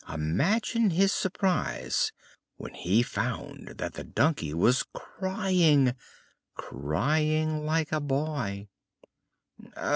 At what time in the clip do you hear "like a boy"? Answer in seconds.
7.67-8.67